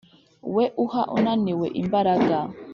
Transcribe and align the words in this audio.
we 0.55 0.65
uha 0.83 1.01
unaniwe 1.17 1.67
imbaraga 1.81 2.37